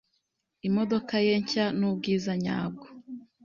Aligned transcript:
Imodoka 0.67 1.13
ye 1.25 1.33
nshya 1.41 1.65
nubwiza 1.77 2.31
nyabwo. 2.43 2.85